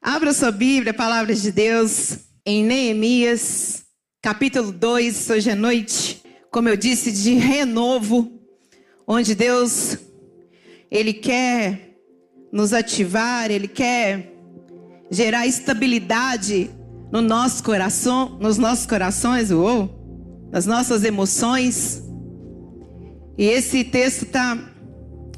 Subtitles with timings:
[0.00, 3.82] Abra sua Bíblia, palavra de Deus, em Neemias,
[4.22, 8.30] capítulo 2, hoje é noite, como eu disse, de renovo,
[9.08, 9.98] onde Deus,
[10.88, 11.96] Ele quer
[12.52, 14.32] nos ativar, Ele quer
[15.10, 16.70] gerar estabilidade
[17.10, 22.04] no nosso coração, nos nossos corações, ou nas nossas emoções.
[23.36, 24.56] E esse texto está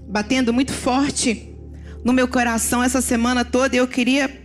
[0.07, 1.51] batendo muito forte
[2.05, 4.39] no meu coração essa semana toda eu queria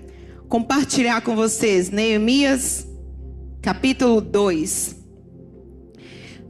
[0.49, 2.87] compartilhar com vocês Neemias
[3.61, 4.95] capítulo 2.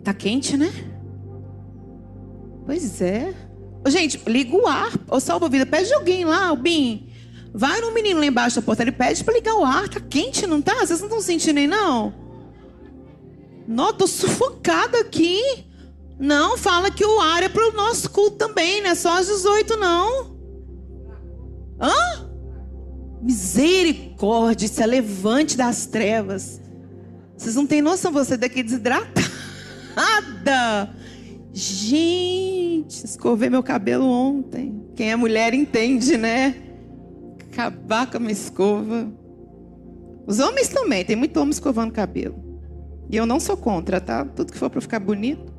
[0.03, 0.71] Tá quente, né?
[2.65, 3.33] Pois é.
[3.87, 4.91] Gente, liga o ar.
[5.09, 7.09] Ô, salva vida, pede alguém lá, o Bim.
[7.53, 9.87] Vai no menino lá embaixo da porta, ele pede para ligar o ar.
[9.87, 10.75] Tá quente, não tá?
[10.75, 12.13] Vocês não estão sentindo aí, não?
[13.67, 15.39] Não, tô sufocada aqui.
[16.19, 19.77] Não, fala que o ar é pro nosso culto também, não é só às 18,
[19.77, 20.35] não.
[21.79, 22.24] Hã?
[23.25, 26.61] Misericórdia, se levante das trevas.
[27.35, 29.15] Vocês não têm noção, você daqui desidratada.
[31.51, 34.79] Gente, escovei meu cabelo ontem.
[34.95, 36.55] Quem é mulher entende, né?
[37.51, 39.11] Acabar com a minha escova.
[40.27, 42.35] Os homens também, tem muito homem escovando cabelo.
[43.09, 44.23] E eu não sou contra, tá?
[44.23, 45.51] Tudo que for para ficar bonito.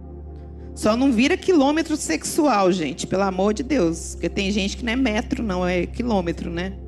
[0.76, 4.14] Só não vira quilômetro sexual, gente, pelo amor de Deus.
[4.14, 6.85] Porque tem gente que não é metro, não, é quilômetro, né?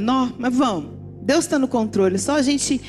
[0.00, 0.90] Não, mas vamos.
[1.22, 2.18] Deus está no controle.
[2.18, 2.80] Só a gente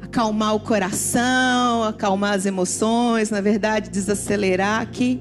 [0.00, 5.20] acalmar o coração, acalmar as emoções, na verdade, desacelerar que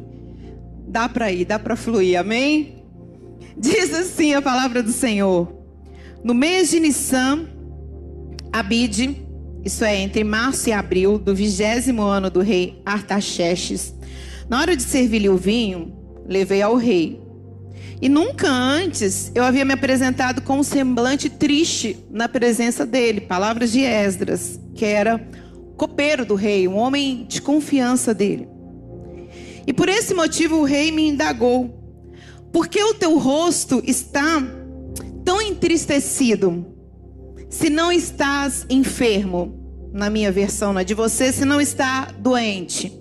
[0.87, 2.19] dá para ir, dá para fluir.
[2.19, 2.83] Amém?
[3.57, 5.61] Diz assim a palavra do Senhor.
[6.23, 7.47] No mês de Nissan,
[8.51, 9.25] Abide,
[9.63, 13.95] isso é entre março e abril do vigésimo ano do rei Artaxerxes,
[14.49, 15.95] na hora de servir-lhe o vinho,
[16.27, 17.20] levei ao rei.
[18.01, 23.21] E nunca antes eu havia me apresentado com um semblante triste na presença dele.
[23.21, 25.23] Palavras de Esdras, que era
[25.77, 28.49] copeiro do rei, um homem de confiança dele.
[29.67, 31.69] E por esse motivo o rei me indagou:
[32.51, 34.41] Por que o teu rosto está
[35.23, 36.65] tão entristecido?
[37.49, 42.91] Se não estás enfermo, na minha versão, na de você, se não está doente.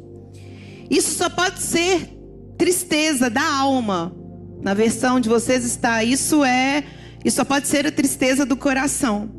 [0.90, 2.18] Isso só pode ser
[2.58, 4.19] tristeza da alma.
[4.62, 6.84] Na versão de vocês está, isso é,
[7.24, 9.30] isso só pode ser a tristeza do coração.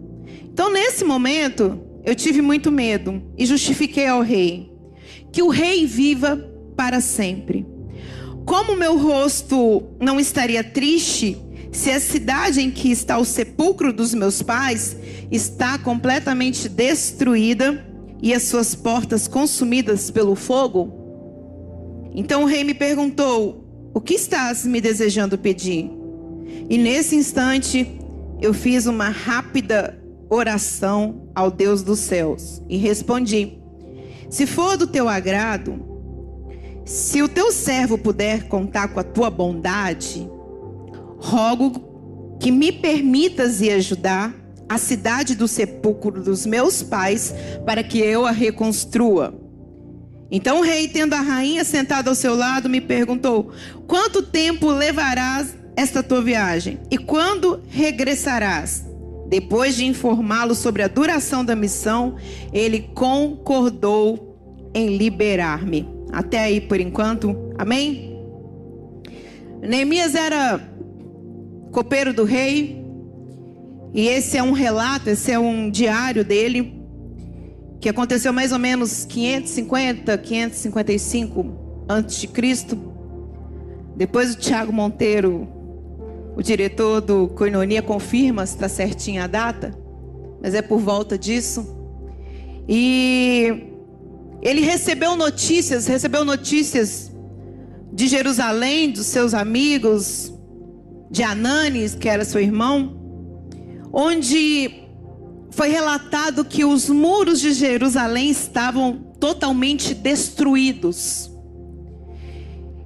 [0.44, 4.72] Então, nesse momento, eu tive muito medo e justifiquei ao rei
[5.32, 6.38] que o rei viva
[6.76, 7.66] para sempre.
[8.46, 11.38] Como meu rosto não estaria triste
[11.72, 14.98] se a cidade em que está o sepulcro dos meus pais
[15.32, 17.86] está completamente destruída
[18.22, 21.00] e as suas portas consumidas pelo fogo?
[22.14, 23.61] Então o rei me perguntou:
[23.94, 25.92] O que estás me desejando pedir?
[26.70, 28.00] E nesse instante
[28.42, 33.58] eu fiz uma rápida oração ao Deus dos céus e respondi:
[34.30, 35.86] Se for do teu agrado,
[36.86, 40.28] se o teu servo puder contar com a tua bondade,
[41.18, 44.34] rogo que me permitas ir ajudar
[44.70, 47.34] a cidade do sepulcro dos meus pais
[47.66, 49.41] para que eu a reconstrua.
[50.32, 53.52] Então o rei, tendo a rainha sentada ao seu lado, me perguntou:
[53.86, 56.80] Quanto tempo levarás esta tua viagem?
[56.90, 58.86] E quando regressarás?
[59.28, 62.16] Depois de informá-lo sobre a duração da missão,
[62.52, 64.38] ele concordou
[64.74, 65.88] em liberar-me.
[66.12, 68.18] Até aí por enquanto, amém?
[69.62, 70.60] Neemias era
[71.72, 72.82] copeiro do rei,
[73.94, 76.81] e esse é um relato, esse é um diário dele
[77.82, 82.78] que aconteceu mais ou menos 550, 555 antes de Cristo.
[83.98, 85.48] Depois o Tiago Monteiro,
[86.36, 89.76] o diretor do Coinonia, confirma se está certinha a data,
[90.42, 91.76] mas é por volta disso.
[92.70, 93.64] E
[94.44, 97.12] ele recebeu notícias, recebeu notícias
[97.92, 100.32] de Jerusalém, dos seus amigos,
[101.10, 102.96] de Ananes, que era seu irmão,
[103.92, 104.81] onde
[105.52, 111.30] foi relatado que os muros de Jerusalém estavam totalmente destruídos.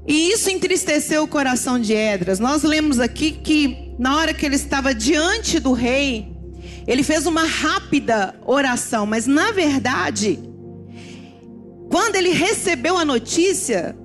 [0.08, 2.40] E isso entristeceu o coração de Edras.
[2.40, 6.36] Nós lemos aqui que na hora que ele estava diante do rei,
[6.88, 10.40] ele fez uma rápida oração, mas na verdade,
[11.90, 13.96] quando ele recebeu a notícia,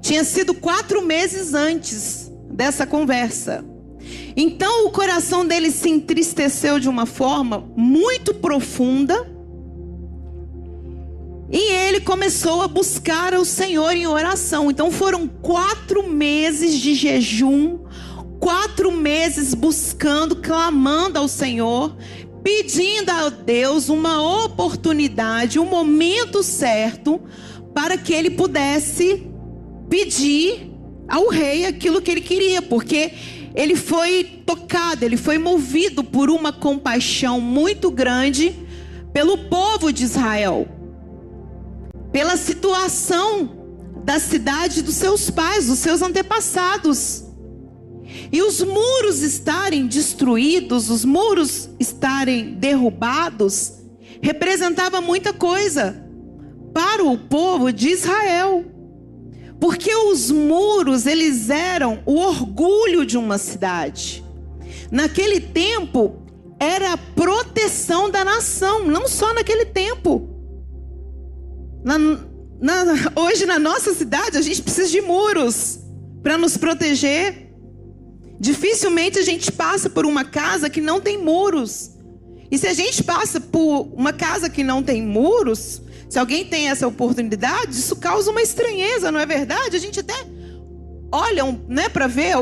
[0.00, 3.64] tinha sido quatro meses antes dessa conversa.
[4.36, 9.30] Então o coração dele se entristeceu de uma forma muito profunda.
[11.50, 14.70] E ele começou a buscar o Senhor em oração.
[14.70, 17.80] Então foram quatro meses de jejum,
[18.40, 21.94] quatro meses buscando, clamando ao Senhor,
[22.42, 27.20] pedindo a Deus uma oportunidade, um momento certo
[27.74, 29.26] para que ele pudesse
[29.88, 30.70] pedir
[31.06, 33.12] ao rei aquilo que ele queria, porque
[33.54, 38.54] ele foi tocado, ele foi movido por uma compaixão muito grande
[39.12, 40.66] pelo povo de Israel,
[42.10, 43.62] pela situação
[44.04, 47.24] da cidade dos seus pais, dos seus antepassados.
[48.30, 53.72] E os muros estarem destruídos, os muros estarem derrubados,
[54.20, 56.02] representava muita coisa
[56.72, 58.71] para o povo de Israel.
[59.62, 64.24] Porque os muros, eles eram o orgulho de uma cidade.
[64.90, 66.20] Naquele tempo,
[66.58, 70.28] era a proteção da nação, não só naquele tempo.
[71.84, 75.78] Na, na, hoje, na nossa cidade, a gente precisa de muros
[76.24, 77.54] para nos proteger.
[78.40, 81.92] Dificilmente a gente passa por uma casa que não tem muros.
[82.50, 85.80] E se a gente passa por uma casa que não tem muros,
[86.12, 89.74] se alguém tem essa oportunidade, isso causa uma estranheza, não é verdade?
[89.74, 90.12] A gente até
[91.10, 92.34] olha né, para ver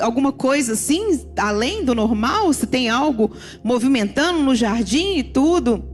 [0.00, 3.30] alguma coisa assim, além do normal, se tem algo
[3.62, 5.84] movimentando no jardim e tudo.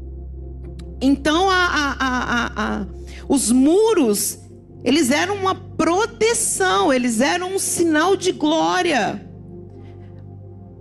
[1.02, 1.66] Então, a,
[2.00, 2.86] a, a,
[3.28, 4.38] os muros,
[4.82, 9.22] eles eram uma proteção, eles eram um sinal de glória.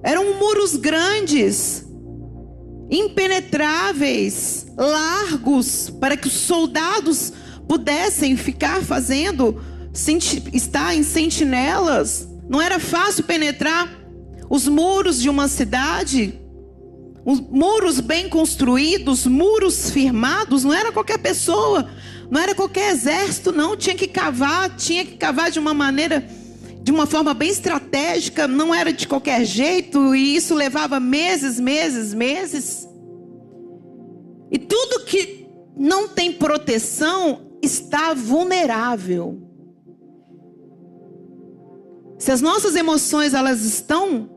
[0.02, 1.91] Eram muros grandes,
[2.92, 7.32] impenetráveis, largos, para que os soldados
[7.68, 9.62] pudessem ficar fazendo,
[10.52, 12.28] estar em sentinelas.
[12.50, 13.90] Não era fácil penetrar
[14.50, 16.38] os muros de uma cidade.
[17.24, 21.88] Os muros bem construídos, muros firmados, não era qualquer pessoa,
[22.30, 23.78] não era qualquer exército, não.
[23.78, 26.28] Tinha que cavar, tinha que cavar de uma maneira
[26.92, 32.14] de uma forma bem estratégica, não era de qualquer jeito, e isso levava meses, meses,
[32.14, 32.86] meses.
[34.52, 35.48] E tudo que
[35.78, 39.42] não tem proteção está vulnerável.
[42.20, 44.30] Se as nossas emoções elas estão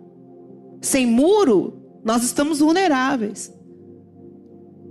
[0.80, 3.52] sem muro, nós estamos vulneráveis.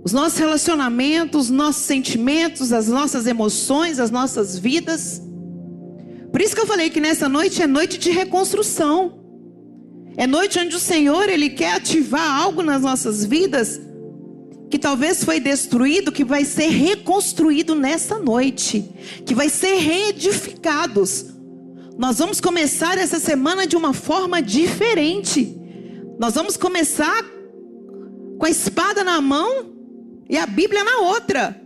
[0.04, 5.22] Os nossos relacionamentos, os nossos sentimentos, as nossas emoções, as nossas vidas
[6.34, 9.20] por isso que eu falei que nessa noite é noite de reconstrução.
[10.16, 13.80] É noite onde o Senhor ele quer ativar algo nas nossas vidas
[14.68, 18.84] que talvez foi destruído, que vai ser reconstruído nessa noite,
[19.24, 21.26] que vai ser reedificados.
[21.96, 25.56] Nós vamos começar essa semana de uma forma diferente.
[26.18, 27.22] Nós vamos começar
[28.40, 29.72] com a espada na mão
[30.28, 31.63] e a Bíblia na outra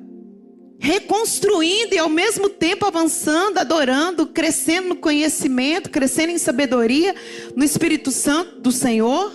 [0.79, 7.15] reconstruindo e ao mesmo tempo avançando, adorando, crescendo no conhecimento, crescendo em sabedoria
[7.57, 9.33] no Espírito Santo do Senhor.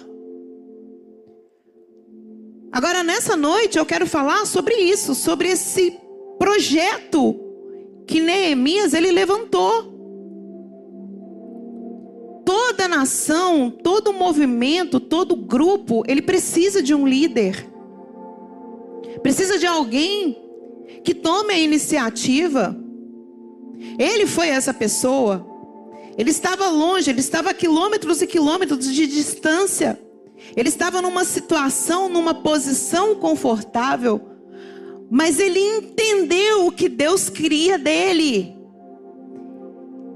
[2.71, 5.99] Agora nessa noite eu quero falar sobre isso, sobre esse
[6.39, 7.39] projeto
[8.07, 9.91] que Neemias ele levantou.
[12.45, 17.67] Toda nação, todo movimento, todo grupo, ele precisa de um líder.
[19.21, 20.43] Precisa de alguém
[21.03, 22.77] que tome a iniciativa.
[23.99, 25.47] Ele foi essa pessoa.
[26.17, 29.99] Ele estava longe, ele estava a quilômetros e quilômetros de distância.
[30.55, 34.21] Ele estava numa situação, numa posição confortável,
[35.09, 38.55] mas ele entendeu o que Deus queria dele.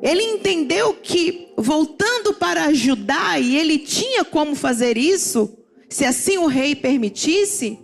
[0.02, 5.58] Ele entendeu que voltando para ajudar, e ele tinha como fazer isso,
[5.90, 7.80] se assim o rei permitisse,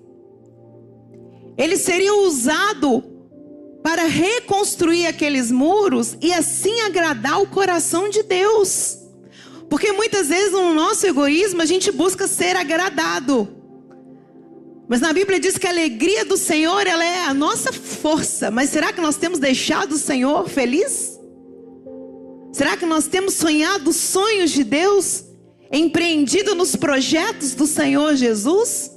[1.58, 3.04] ele seria usado
[3.84, 8.98] para reconstruir aqueles muros e assim agradar o coração de Deus.
[9.70, 13.50] Porque muitas vezes no nosso egoísmo a gente busca ser agradado.
[14.88, 18.52] Mas na Bíblia diz que a alegria do Senhor ela é a nossa força.
[18.52, 21.20] Mas será que nós temos deixado o Senhor feliz?
[22.52, 25.24] Será que nós temos sonhado os sonhos de Deus?
[25.72, 28.93] Empreendido nos projetos do Senhor Jesus?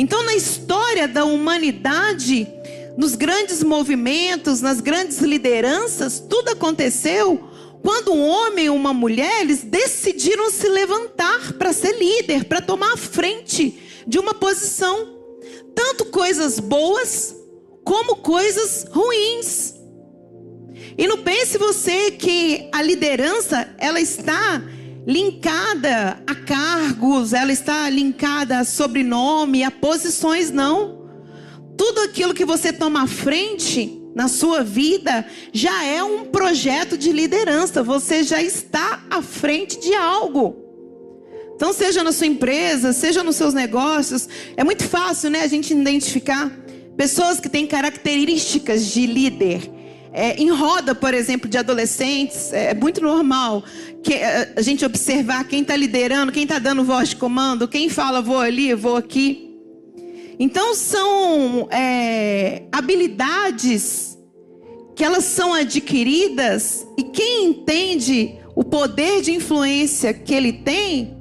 [0.00, 2.48] Então, na história da humanidade,
[2.96, 7.50] nos grandes movimentos, nas grandes lideranças, tudo aconteceu
[7.82, 12.94] quando um homem e uma mulher eles decidiram se levantar para ser líder, para tomar
[12.94, 15.06] a frente de uma posição,
[15.74, 17.36] tanto coisas boas
[17.84, 19.74] como coisas ruins.
[20.96, 24.62] E não pense você que a liderança ela está
[25.06, 31.00] linkada a cargos, ela está linkada a sobrenome, a posições, não.
[31.76, 37.12] Tudo aquilo que você toma à frente na sua vida já é um projeto de
[37.12, 37.82] liderança.
[37.82, 40.56] Você já está à frente de algo.
[41.54, 45.74] Então, seja na sua empresa, seja nos seus negócios, é muito fácil, né, a gente
[45.74, 46.50] identificar
[46.96, 49.79] pessoas que têm características de líder.
[50.12, 53.62] É, em roda, por exemplo, de adolescentes, é muito normal
[54.02, 57.88] que é, a gente observar quem está liderando, quem está dando voz de comando, quem
[57.88, 59.50] fala vou ali, vou aqui.
[60.38, 64.18] Então são é, habilidades
[64.96, 71.16] que elas são adquiridas e quem entende o poder de influência que ele tem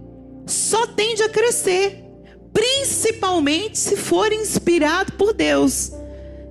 [0.48, 2.03] só tende a crescer,
[2.51, 5.91] principalmente se for inspirado por Deus,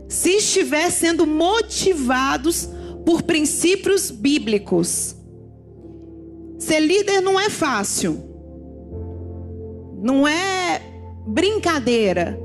[0.09, 2.69] se estiver sendo motivados
[3.05, 5.15] por princípios bíblicos.
[6.59, 8.19] Ser líder não é fácil,
[10.03, 10.81] não é
[11.27, 12.41] brincadeira.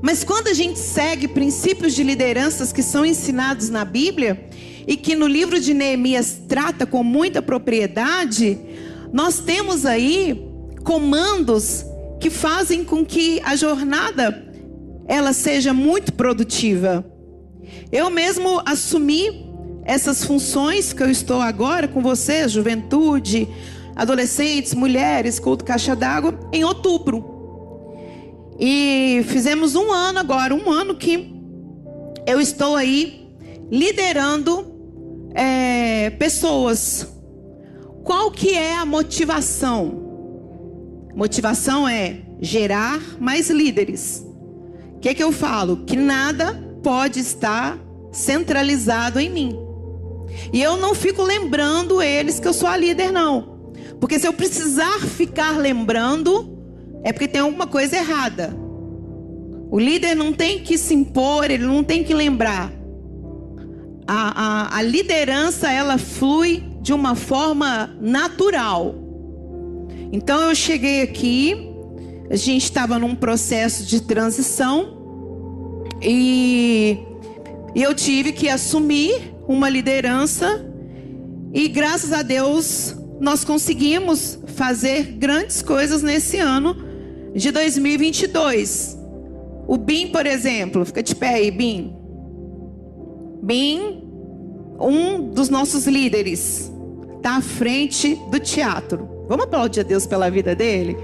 [0.00, 4.48] Mas quando a gente segue princípios de lideranças que são ensinados na Bíblia
[4.86, 8.58] e que no livro de Neemias trata com muita propriedade,
[9.12, 10.48] nós temos aí
[10.84, 11.84] comandos
[12.18, 14.49] que fazem com que a jornada
[15.10, 17.04] ela seja muito produtiva.
[17.90, 19.50] Eu mesmo assumi
[19.84, 23.48] essas funções que eu estou agora com você, juventude,
[23.96, 27.24] adolescentes, mulheres, culto caixa d'água, em outubro.
[28.56, 31.34] E fizemos um ano agora, um ano que
[32.24, 33.28] eu estou aí
[33.68, 34.64] liderando
[35.34, 37.04] é, pessoas.
[38.04, 41.10] Qual que é a motivação?
[41.16, 44.29] Motivação é gerar mais líderes.
[45.00, 45.78] O que, é que eu falo?
[45.78, 46.52] Que nada
[46.82, 47.78] pode estar
[48.12, 49.58] centralizado em mim.
[50.52, 53.72] E eu não fico lembrando eles que eu sou a líder, não.
[53.98, 56.54] Porque se eu precisar ficar lembrando,
[57.02, 58.54] é porque tem alguma coisa errada.
[59.70, 62.70] O líder não tem que se impor, ele não tem que lembrar.
[64.06, 68.94] A, a, a liderança ela flui de uma forma natural.
[70.12, 71.69] Então eu cheguei aqui,
[72.30, 74.96] a gente estava num processo de transição
[76.00, 76.98] e,
[77.74, 80.64] eu tive que assumir uma liderança
[81.52, 86.76] e graças a Deus nós conseguimos fazer grandes coisas nesse ano
[87.34, 88.96] de 2022.
[89.68, 91.94] O BIM, por exemplo, fica de pé aí, BIM.
[93.42, 94.02] BIM,
[94.80, 96.72] um dos nossos líderes,
[97.16, 99.26] está à frente do teatro.
[99.28, 100.96] Vamos aplaudir a Deus pela vida dele?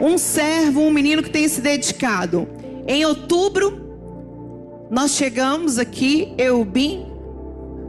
[0.00, 2.48] Um servo, um menino que tem se dedicado.
[2.86, 3.78] Em outubro,
[4.90, 7.06] nós chegamos aqui, eu, BIM.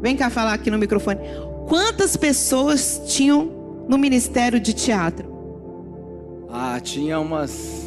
[0.01, 1.19] Vem cá falar aqui no microfone.
[1.67, 5.31] Quantas pessoas tinham no ministério de teatro?
[6.49, 7.81] Ah, tinha umas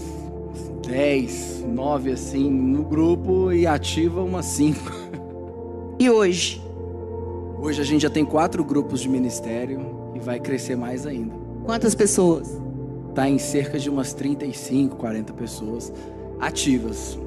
[0.86, 5.04] 10, 9 assim no grupo e ativa umas 5.
[5.98, 6.60] E hoje?
[7.60, 11.34] Hoje a gente já tem quatro grupos de ministério e vai crescer mais ainda.
[11.64, 12.63] Quantas pessoas?
[13.14, 15.92] Tá em cerca de umas 35, 40 pessoas
[16.40, 17.18] ativas.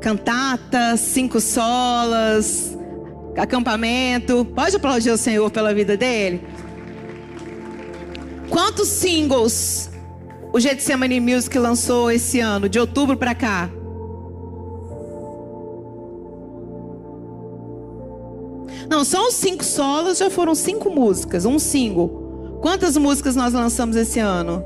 [0.00, 2.76] Cantata, cinco solas,
[3.36, 4.44] acampamento.
[4.44, 6.42] Pode aplaudir o Senhor pela vida dele?
[8.48, 9.90] Quantos singles
[10.52, 13.70] o Getsemane Music lançou esse ano, de outubro para cá?
[18.88, 22.29] Não, só os cinco solos já foram cinco músicas, um single.
[22.60, 24.62] Quantas músicas nós lançamos esse ano?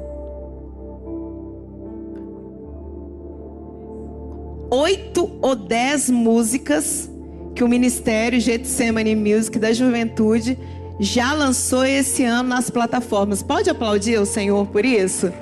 [4.70, 7.08] Oito ou dez músicas
[7.54, 10.58] que o Ministério Getsemane Music da Juventude
[10.98, 13.42] já lançou esse ano nas plataformas.
[13.42, 15.32] Pode aplaudir o Senhor por isso?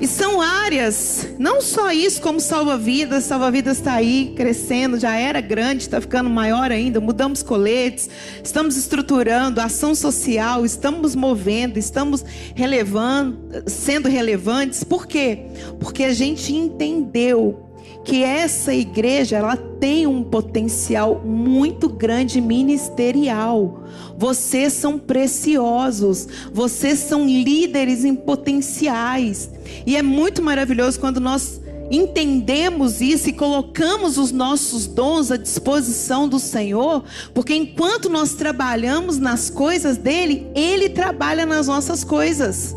[0.00, 3.24] E são áreas, não só isso, como salva-vidas.
[3.24, 7.00] Salva-vidas está aí crescendo, já era grande, está ficando maior ainda.
[7.00, 8.08] Mudamos coletes,
[8.42, 14.82] estamos estruturando ação social, estamos movendo, estamos relevando, sendo relevantes.
[14.82, 15.40] Por quê?
[15.78, 17.69] Porque a gente entendeu
[18.04, 23.84] que essa igreja ela tem um potencial muito grande ministerial.
[24.16, 29.50] Vocês são preciosos, vocês são líderes em potenciais.
[29.86, 36.28] E é muito maravilhoso quando nós entendemos isso e colocamos os nossos dons à disposição
[36.28, 37.02] do Senhor,
[37.34, 42.76] porque enquanto nós trabalhamos nas coisas dele, ele trabalha nas nossas coisas.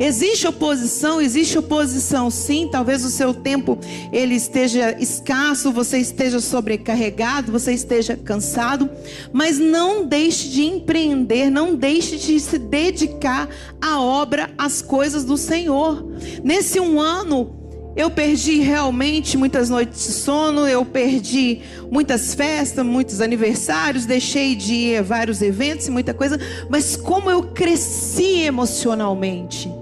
[0.00, 3.78] Existe oposição, existe oposição sim, talvez o seu tempo
[4.10, 8.88] ele esteja escasso, você esteja sobrecarregado, você esteja cansado,
[9.30, 13.46] mas não deixe de empreender, não deixe de se dedicar
[13.78, 16.02] à obra, às coisas do Senhor.
[16.42, 17.54] Nesse um ano,
[17.94, 24.72] eu perdi realmente muitas noites de sono, eu perdi muitas festas, muitos aniversários, deixei de
[24.72, 26.40] ir a vários eventos e muita coisa,
[26.70, 29.79] mas como eu cresci emocionalmente.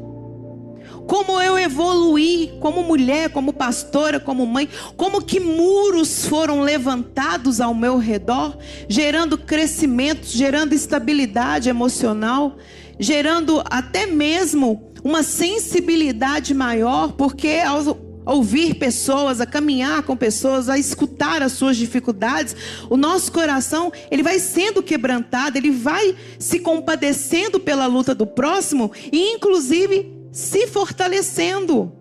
[1.08, 7.72] Como eu evoluí como mulher, como pastora, como mãe, como que muros foram levantados ao
[7.72, 12.58] meu redor, gerando crescimento, gerando estabilidade emocional,
[13.00, 20.78] gerando até mesmo uma sensibilidade maior, porque ao ouvir pessoas, a caminhar com pessoas, a
[20.78, 22.54] escutar as suas dificuldades,
[22.90, 28.92] o nosso coração, ele vai sendo quebrantado, ele vai se compadecendo pela luta do próximo
[29.10, 31.92] e inclusive se fortalecendo.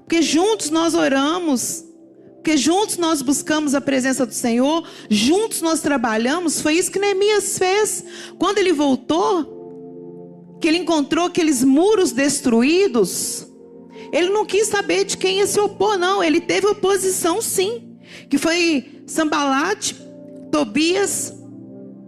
[0.00, 1.82] Porque juntos nós oramos,
[2.34, 6.60] porque juntos nós buscamos a presença do Senhor, juntos nós trabalhamos.
[6.60, 8.04] Foi isso que Neemias fez.
[8.38, 13.46] Quando ele voltou, que ele encontrou aqueles muros destruídos,
[14.12, 16.22] ele não quis saber de quem ia se opor, não.
[16.22, 17.96] Ele teve oposição, sim.
[18.28, 19.96] Que foi Sambalate,
[20.52, 21.32] Tobias,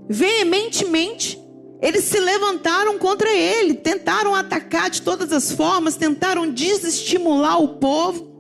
[0.07, 1.42] veementemente.
[1.83, 8.31] Eles se levantaram contra ele, tentaram atacar de todas as formas, tentaram desestimular o povo.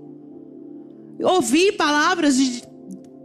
[1.21, 2.63] Ouvi palavras de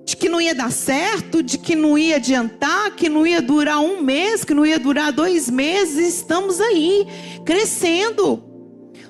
[0.07, 3.81] de que não ia dar certo, de que não ia adiantar, que não ia durar
[3.81, 6.15] um mês, que não ia durar dois meses.
[6.15, 7.05] Estamos aí,
[7.43, 8.41] crescendo.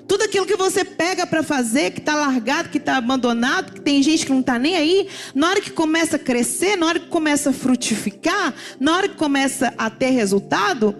[0.07, 4.01] Tudo aquilo que você pega para fazer, que está largado, que está abandonado, que tem
[4.01, 7.07] gente que não está nem aí, na hora que começa a crescer, na hora que
[7.07, 10.95] começa a frutificar, na hora que começa a ter resultado,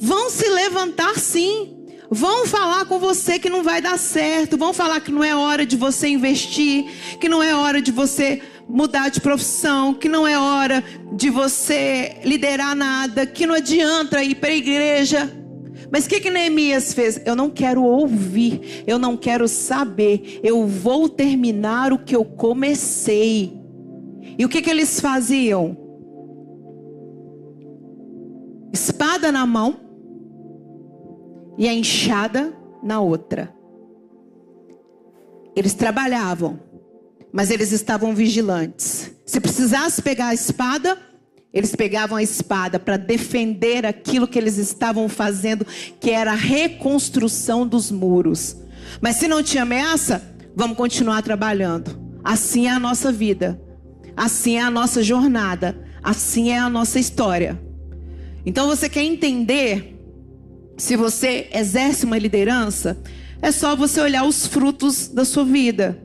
[0.00, 1.78] vão se levantar sim.
[2.14, 5.64] Vão falar com você que não vai dar certo, vão falar que não é hora
[5.64, 6.84] de você investir,
[7.18, 12.16] que não é hora de você mudar de profissão, que não é hora de você
[12.22, 15.41] liderar nada, que não adianta ir para a igreja.
[15.92, 17.20] Mas o que, que Neemias fez?
[17.26, 23.60] Eu não quero ouvir, eu não quero saber, eu vou terminar o que eu comecei.
[24.38, 25.76] E o que, que eles faziam?
[28.72, 29.78] Espada na mão
[31.58, 33.54] e a enxada na outra.
[35.54, 36.72] Eles trabalhavam
[37.32, 39.10] mas eles estavam vigilantes.
[39.24, 40.98] Se precisasse pegar a espada,
[41.52, 45.66] eles pegavam a espada para defender aquilo que eles estavam fazendo,
[46.00, 48.56] que era a reconstrução dos muros.
[49.00, 50.22] Mas se não tinha ameaça,
[50.56, 52.00] vamos continuar trabalhando.
[52.24, 53.60] Assim é a nossa vida.
[54.16, 55.76] Assim é a nossa jornada.
[56.02, 57.60] Assim é a nossa história.
[58.46, 59.98] Então você quer entender
[60.76, 63.00] se você exerce uma liderança,
[63.42, 66.02] é só você olhar os frutos da sua vida.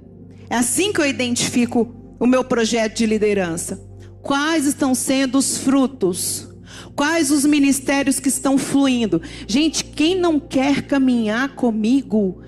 [0.50, 3.87] É assim que eu identifico o meu projeto de liderança.
[4.22, 6.48] Quais estão sendo os frutos?
[6.96, 9.22] Quais os ministérios que estão fluindo?
[9.48, 12.42] Gente, quem não quer caminhar comigo,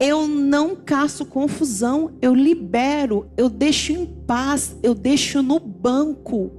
[0.00, 6.50] eu não caço confusão, eu libero, eu deixo em paz, eu deixo no banco.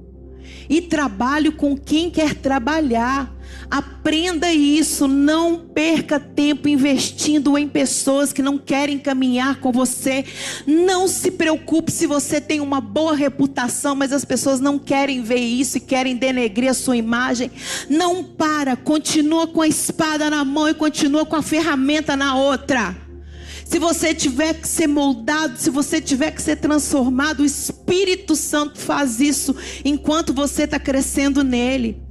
[0.68, 3.33] E trabalho com quem quer trabalhar.
[3.74, 10.24] Aprenda isso, não perca tempo investindo em pessoas que não querem caminhar com você.
[10.64, 15.40] Não se preocupe se você tem uma boa reputação, mas as pessoas não querem ver
[15.40, 17.50] isso e querem denegrir a sua imagem.
[17.90, 22.96] Não para, continua com a espada na mão e continua com a ferramenta na outra.
[23.64, 28.78] Se você tiver que ser moldado, se você tiver que ser transformado, o Espírito Santo
[28.78, 29.52] faz isso
[29.84, 32.03] enquanto você está crescendo nele.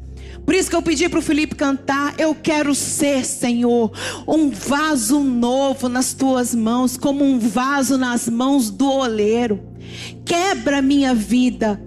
[0.45, 2.15] Por isso que eu pedi para o Felipe cantar.
[2.17, 3.91] Eu quero ser, Senhor,
[4.27, 9.61] um vaso novo nas tuas mãos, como um vaso nas mãos do oleiro.
[10.25, 11.81] Quebra minha vida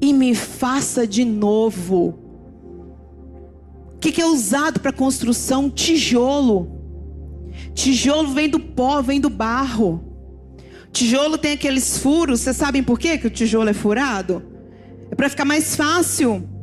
[0.00, 2.18] e me faça de novo.
[3.94, 5.70] O que, que é usado para construção?
[5.70, 6.72] Tijolo.
[7.74, 10.04] Tijolo vem do pó, vem do barro.
[10.92, 12.40] Tijolo tem aqueles furos.
[12.40, 14.42] Vocês sabem por quê que o tijolo é furado?
[15.10, 16.53] É para ficar mais fácil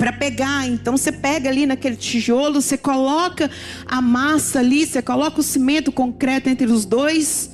[0.00, 0.66] para pegar.
[0.66, 3.50] Então você pega ali naquele tijolo, você coloca
[3.84, 7.50] a massa ali, você coloca o cimento concreto entre os dois.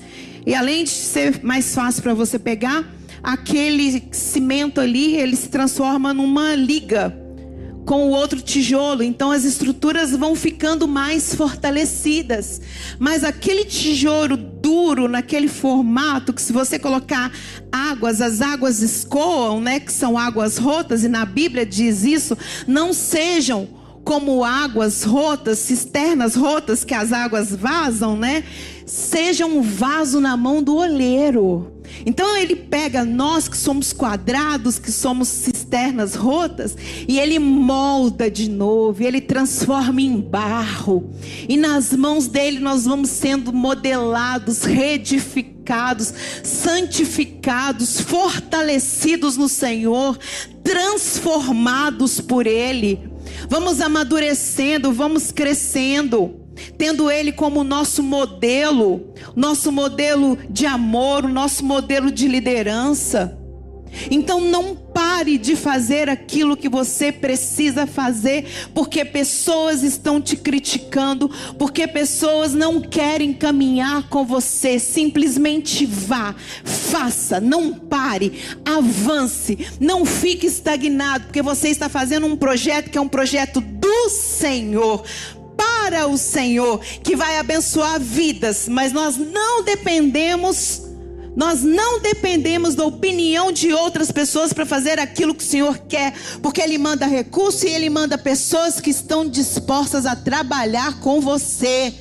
[0.46, 2.88] E além de ser mais fácil para você pegar,
[3.20, 7.25] aquele cimento ali, ele se transforma numa liga
[7.86, 9.02] com o outro tijolo.
[9.02, 12.60] Então as estruturas vão ficando mais fortalecidas.
[12.98, 17.32] Mas aquele tijolo duro, naquele formato, que se você colocar
[17.70, 19.78] águas, as águas escoam, né?
[19.78, 23.68] Que são águas rotas, e na Bíblia diz isso, não sejam
[24.02, 28.44] como águas rotas, cisternas rotas que as águas vazam, né?
[28.84, 31.72] Seja um vaso na mão do oleiro.
[32.04, 35.28] Então ele pega nós que somos quadrados, que somos
[36.14, 36.76] rotas
[37.08, 41.10] e ele molda de novo, ele transforma em barro.
[41.48, 50.18] E nas mãos dele nós vamos sendo modelados, reedificados, santificados, fortalecidos no Senhor,
[50.62, 53.10] transformados por ele.
[53.48, 56.46] Vamos amadurecendo, vamos crescendo
[56.78, 63.38] tendo Ele como nosso modelo, nosso modelo de amor, nosso modelo de liderança.
[64.10, 64.76] Então não
[65.06, 72.52] pare de fazer aquilo que você precisa fazer, porque pessoas estão te criticando, porque pessoas
[72.52, 74.80] não querem caminhar com você.
[74.80, 82.90] Simplesmente vá, faça, não pare, avance, não fique estagnado, porque você está fazendo um projeto
[82.90, 85.04] que é um projeto do Senhor
[85.56, 90.82] para o Senhor, que vai abençoar vidas, mas nós não dependemos,
[91.36, 96.14] nós não dependemos da opinião de outras pessoas para fazer aquilo que o Senhor quer,
[96.40, 101.92] porque Ele manda recursos e Ele manda pessoas que estão dispostas a trabalhar com você.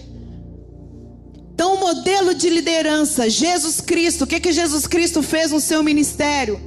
[1.54, 5.84] Então, o modelo de liderança, Jesus Cristo, o que, que Jesus Cristo fez no seu
[5.84, 6.58] ministério?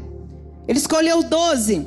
[0.68, 1.86] Ele escolheu doze,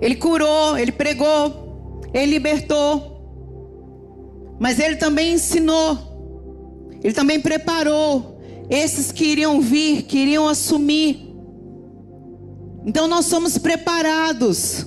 [0.00, 3.18] ele curou, ele pregou, ele libertou,
[4.60, 5.98] mas ele também ensinou,
[7.02, 8.37] ele também preparou
[8.70, 11.28] esses que iriam vir, que iriam assumir.
[12.84, 14.86] Então nós somos preparados.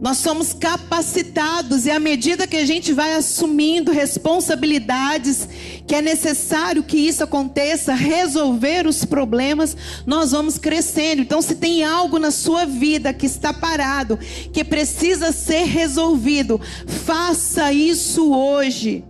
[0.00, 5.48] Nós somos capacitados e à medida que a gente vai assumindo responsabilidades,
[5.86, 11.22] que é necessário que isso aconteça, resolver os problemas, nós vamos crescendo.
[11.22, 14.18] Então, se tem algo na sua vida que está parado,
[14.52, 19.02] que precisa ser resolvido, faça isso hoje.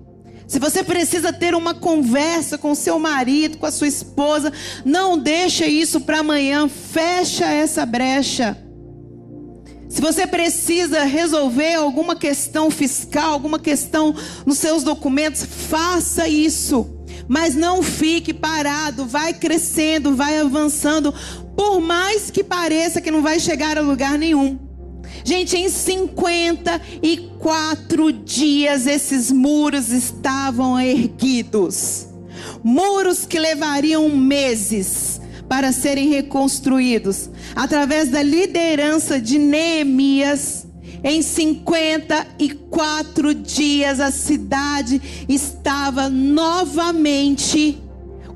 [0.46, 4.52] Se você precisa ter uma conversa com seu marido, com a sua esposa,
[4.84, 8.56] não deixe isso para amanhã, fecha essa brecha.
[9.88, 16.94] Se você precisa resolver alguma questão fiscal, alguma questão nos seus documentos, faça isso.
[17.28, 21.12] Mas não fique parado, vai crescendo, vai avançando,
[21.56, 24.65] por mais que pareça que não vai chegar a lugar nenhum.
[25.26, 32.06] Gente, em 54 dias esses muros estavam erguidos.
[32.62, 40.64] Muros que levariam meses para serem reconstruídos através da liderança de Neemias.
[41.02, 47.82] Em 54 dias a cidade estava novamente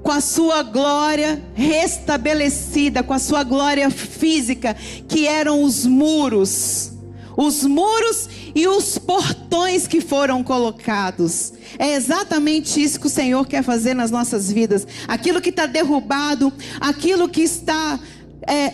[0.02, 4.74] com a sua glória restabelecida, com a sua glória física,
[5.08, 6.92] que eram os muros.
[7.36, 11.52] Os muros e os portões que foram colocados.
[11.78, 14.86] É exatamente isso que o Senhor quer fazer nas nossas vidas.
[15.06, 17.98] Aquilo que está derrubado, aquilo que está
[18.46, 18.72] é,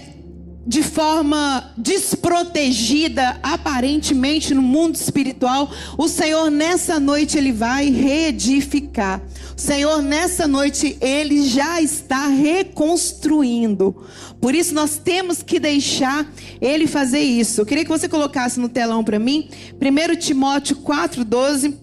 [0.67, 9.23] de forma desprotegida, aparentemente no mundo espiritual, o Senhor nessa noite ele vai reedificar.
[9.57, 14.05] O Senhor nessa noite ele já está reconstruindo.
[14.41, 16.27] Por isso nós temos que deixar
[16.61, 17.61] ele fazer isso.
[17.61, 19.49] Eu queria que você colocasse no telão para mim,
[19.81, 21.75] 1 Timóteo 4:12.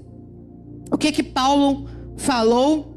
[0.91, 2.92] O que que Paulo falou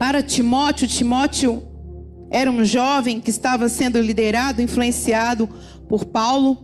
[0.00, 0.88] para Timóteo.
[0.88, 1.62] Timóteo
[2.30, 5.46] era um jovem que estava sendo liderado, influenciado
[5.86, 6.56] por Paulo.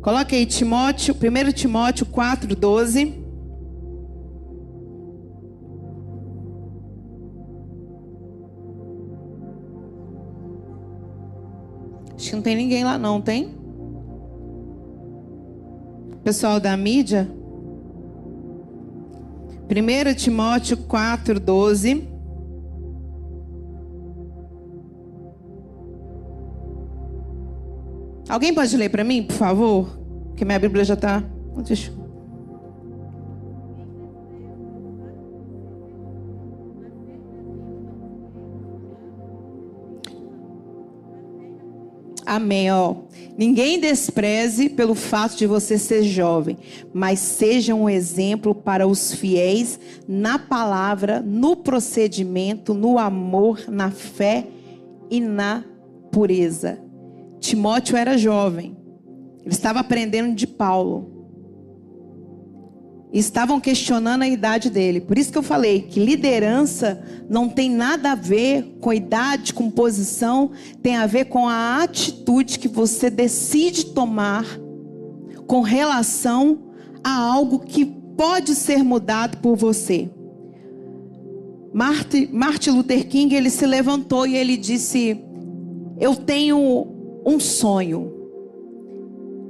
[0.00, 3.20] Coloque aí Timóteo, 1 Timóteo 4, 12.
[12.14, 13.58] Acho que não tem ninguém lá não, tem?
[16.22, 17.28] Pessoal da mídia?
[19.68, 22.09] 1 Timóteo 4, 12.
[28.30, 29.98] Alguém pode ler para mim, por favor?
[30.36, 31.20] Que minha Bíblia já está.
[31.66, 31.92] Deixa.
[42.24, 42.94] Amém, ó.
[43.36, 46.56] Ninguém despreze pelo fato de você ser jovem,
[46.94, 54.46] mas seja um exemplo para os fiéis na palavra, no procedimento, no amor, na fé
[55.10, 55.64] e na
[56.12, 56.89] pureza.
[57.40, 58.76] Timóteo era jovem.
[59.40, 61.18] Ele estava aprendendo de Paulo.
[63.12, 65.00] E estavam questionando a idade dele.
[65.00, 69.68] Por isso que eu falei que liderança não tem nada a ver com idade, com
[69.68, 74.44] posição, tem a ver com a atitude que você decide tomar
[75.48, 76.70] com relação
[77.02, 80.08] a algo que pode ser mudado por você.
[81.72, 85.20] Martin Luther King, ele se levantou e ele disse:
[85.98, 88.12] Eu tenho um sonho.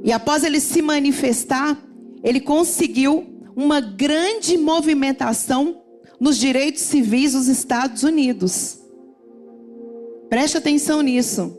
[0.03, 1.79] E após ele se manifestar,
[2.23, 5.83] ele conseguiu uma grande movimentação
[6.19, 8.79] nos direitos civis dos Estados Unidos.
[10.29, 11.59] Preste atenção nisso.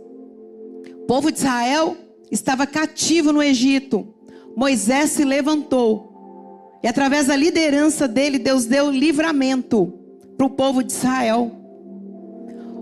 [1.04, 1.98] O povo de Israel
[2.32, 4.08] estava cativo no Egito.
[4.56, 6.80] Moisés se levantou.
[6.84, 9.94] E através da liderança dele, Deus deu livramento
[10.38, 11.52] para o povo de Israel.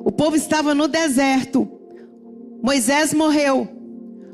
[0.06, 1.79] O povo estava no deserto.
[2.62, 3.68] Moisés morreu.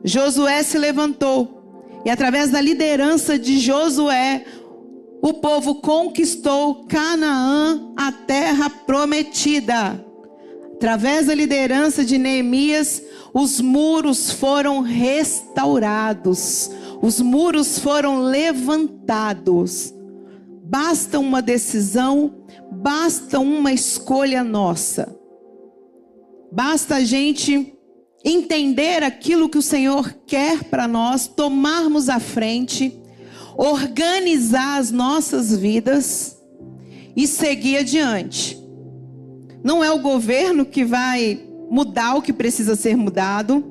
[0.03, 2.01] Josué se levantou.
[2.05, 4.45] E através da liderança de Josué,
[5.21, 10.05] o povo conquistou Canaã, a terra prometida.
[10.75, 13.01] Através da liderança de Neemias,
[13.33, 16.69] os muros foram restaurados,
[17.01, 19.91] os muros foram levantados.
[20.63, 22.35] Basta uma decisão,
[22.71, 25.17] basta uma escolha nossa.
[26.51, 27.74] Basta a gente
[28.25, 32.99] entender aquilo que o Senhor quer para nós, tomarmos a frente,
[33.55, 36.35] organizar as nossas vidas
[37.15, 38.59] e seguir adiante.
[39.63, 43.63] Não é o governo que vai mudar o que precisa ser mudado.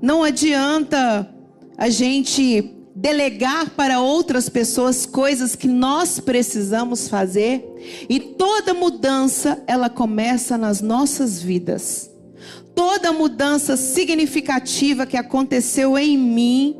[0.00, 1.30] Não adianta
[1.76, 7.62] a gente delegar para outras pessoas coisas que nós precisamos fazer.
[8.08, 12.15] E toda mudança, ela começa nas nossas vidas.
[12.76, 16.76] Toda mudança significativa que aconteceu em mim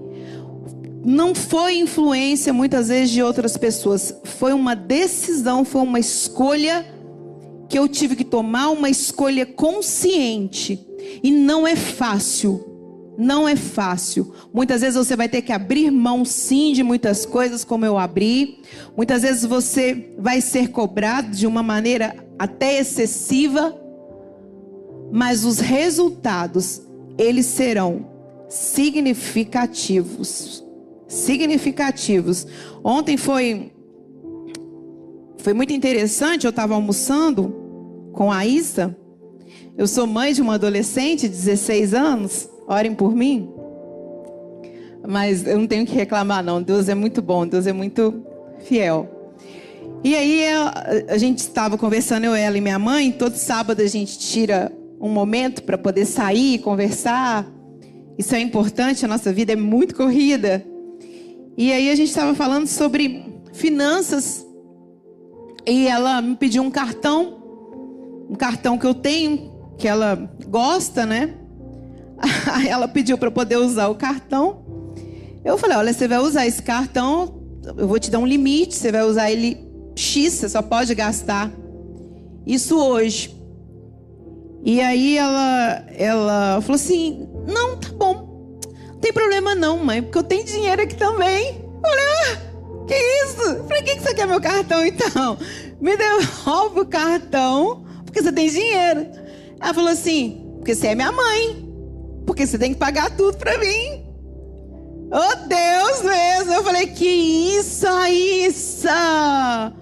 [1.05, 6.87] não foi influência muitas vezes de outras pessoas, foi uma decisão, foi uma escolha
[7.69, 10.87] que eu tive que tomar, uma escolha consciente.
[11.23, 12.77] E não é fácil
[13.19, 14.33] não é fácil.
[14.53, 18.61] Muitas vezes você vai ter que abrir mão sim de muitas coisas, como eu abri.
[18.97, 23.75] Muitas vezes você vai ser cobrado de uma maneira até excessiva,
[25.13, 26.81] mas os resultados
[27.19, 28.07] eles serão
[28.49, 30.65] significativos.
[31.09, 32.47] Significativos.
[32.83, 33.73] Ontem foi
[35.39, 38.97] foi muito interessante, eu estava almoçando com a Isa.
[39.79, 42.49] Eu sou mãe de uma adolescente de 16 anos.
[42.67, 43.49] Orem por mim.
[45.07, 46.61] Mas eu não tenho que reclamar, não.
[46.61, 48.23] Deus é muito bom, Deus é muito
[48.65, 49.09] fiel.
[50.03, 50.43] E aí
[51.09, 53.13] a gente estava conversando, eu, ela e minha mãe.
[53.13, 57.47] Todo sábado a gente tira um momento para poder sair, conversar.
[58.19, 60.65] Isso é importante, a nossa vida é muito corrida.
[61.57, 64.47] E aí a gente estava falando sobre finanças.
[65.67, 67.43] E ela me pediu um cartão,
[68.31, 71.35] um cartão que eu tenho, que ela gosta, né?
[72.67, 74.65] Ela pediu para poder usar o cartão.
[75.45, 77.43] Eu falei: olha, você vai usar esse cartão,
[77.77, 79.59] eu vou te dar um limite, você vai usar ele
[79.95, 81.53] X, você só pode gastar
[82.47, 83.36] isso hoje.
[84.67, 90.19] E aí ela, ela falou assim: não, tá bom, não tem problema não, mãe, porque
[90.19, 91.65] eu tenho dinheiro aqui também.
[91.81, 92.37] Falei: ah,
[92.87, 93.65] que isso?
[93.69, 95.39] Falei: que, você quer meu cartão então?
[95.81, 99.07] Me devolve o cartão, porque você tem dinheiro.
[99.61, 101.65] Ela falou assim: porque você é minha mãe.
[102.27, 104.05] Porque você tem que pagar tudo para mim.
[105.13, 106.53] Oh Deus mesmo.
[106.53, 109.73] Eu falei, que isso, Aissa?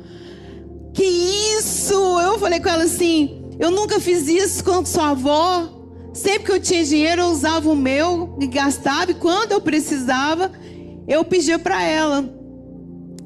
[0.93, 1.95] Que isso?
[2.21, 5.69] Eu falei com ela assim, eu nunca fiz isso com sua avó.
[6.13, 9.11] Sempre que eu tinha dinheiro, eu usava o meu e gastava.
[9.11, 10.51] E quando eu precisava,
[11.09, 12.29] eu pedia para ela.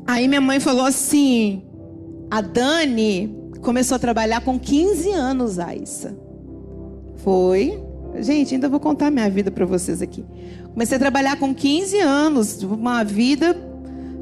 [0.06, 1.62] Aí minha mãe falou assim:
[2.30, 6.16] a Dani começou a trabalhar com 15 anos, Aissa.
[7.16, 7.82] Foi.
[8.20, 10.24] Gente, ainda vou contar minha vida para vocês aqui.
[10.72, 13.56] Comecei a trabalhar com 15 anos, uma vida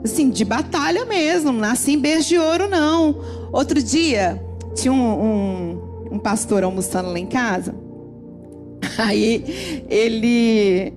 [0.02, 1.52] assim, de batalha mesmo.
[1.52, 3.20] Não nasci em berço de ouro, não.
[3.52, 4.42] Outro dia,
[4.74, 7.74] tinha um, um, um pastor almoçando lá em casa.
[8.98, 10.92] Aí ele,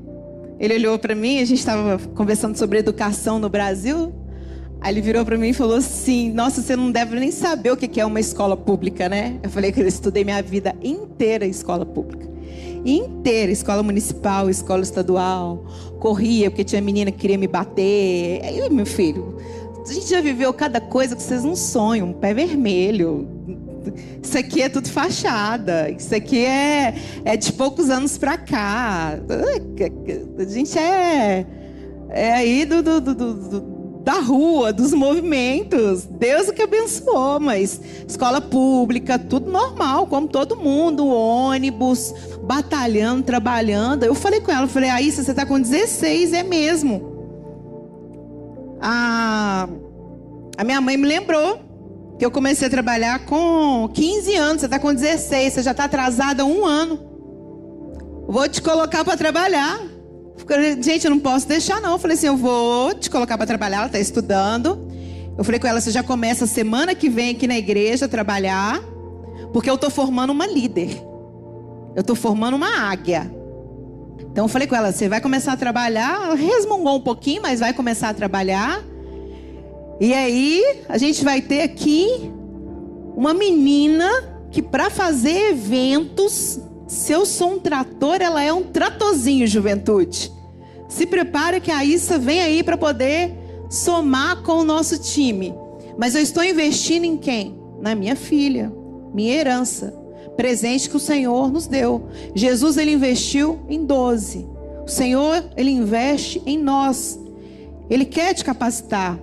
[0.59, 4.13] ele olhou para mim, a gente estava conversando sobre educação no Brasil.
[4.81, 7.77] Aí ele virou para mim e falou assim: Nossa, você não deve nem saber o
[7.77, 9.39] que é uma escola pública, né?
[9.43, 12.29] Eu falei que eu estudei minha vida inteira em escola pública
[12.85, 15.65] inteira, escola municipal, escola estadual.
[15.99, 18.41] Corria porque tinha menina que queria me bater.
[18.43, 19.37] Aí, meu filho,
[19.87, 23.27] a gente já viveu cada coisa que vocês não sonham, um pé vermelho.
[24.21, 25.89] Isso aqui é tudo fachada.
[25.89, 26.93] Isso aqui é,
[27.25, 29.19] é de poucos anos pra cá.
[30.37, 31.45] A gente é,
[32.09, 36.05] é aí do, do, do, do da rua, dos movimentos.
[36.05, 42.11] Deus que abençoou, mas escola pública, tudo normal, como todo mundo, ônibus,
[42.43, 44.03] batalhando, trabalhando.
[44.03, 47.19] Eu falei com ela, falei, Aissa, você está com 16, é mesmo.
[48.81, 49.69] A,
[50.57, 51.68] a minha mãe me lembrou
[52.19, 55.85] que eu comecei a trabalhar com 15 anos, você está com 16, você já está
[55.85, 56.99] atrasada um ano.
[58.27, 59.79] Vou te colocar para trabalhar.
[60.81, 61.93] Gente, eu não posso deixar não.
[61.93, 64.85] Eu falei assim, eu vou te colocar para trabalhar, ela está estudando.
[65.37, 68.81] Eu falei com ela, você já começa semana que vem aqui na igreja a trabalhar,
[69.53, 71.01] porque eu estou formando uma líder.
[71.95, 73.33] Eu estou formando uma águia.
[74.29, 77.61] Então eu falei com ela, você vai começar a trabalhar, ela resmungou um pouquinho, mas
[77.61, 78.83] vai começar a trabalhar.
[79.99, 82.31] E aí, a gente vai ter aqui
[83.15, 84.09] uma menina
[84.49, 90.31] que para fazer eventos, se eu sou um trator, ela é um tratorzinho, juventude.
[90.87, 93.33] Se prepara que a Issa vem aí para poder
[93.69, 95.53] somar com o nosso time.
[95.97, 97.59] Mas eu estou investindo em quem?
[97.81, 98.73] Na minha filha,
[99.13, 99.93] minha herança,
[100.37, 102.07] presente que o Senhor nos deu.
[102.33, 104.47] Jesus ele investiu em 12.
[104.83, 107.19] O Senhor ele investe em nós.
[107.89, 109.19] Ele quer te capacitar.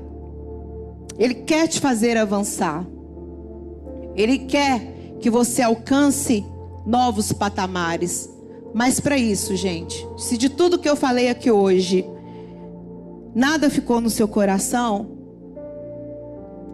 [1.19, 2.87] Ele quer te fazer avançar.
[4.15, 6.45] Ele quer que você alcance
[6.87, 8.31] novos patamares.
[8.73, 12.05] Mas para isso, gente, se de tudo que eu falei aqui hoje,
[13.35, 15.09] nada ficou no seu coração,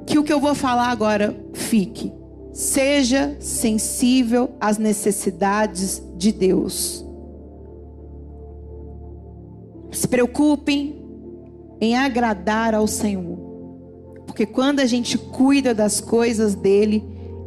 [0.06, 2.12] que o que eu vou falar agora fique.
[2.52, 7.04] Seja sensível às necessidades de Deus.
[9.90, 11.02] Se preocupem
[11.80, 13.51] em agradar ao Senhor.
[14.32, 17.04] Porque quando a gente cuida das coisas dele,